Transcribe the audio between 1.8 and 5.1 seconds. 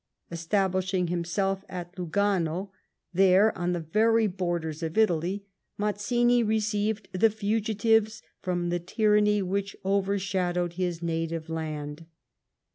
Lugano, there, on the very borders of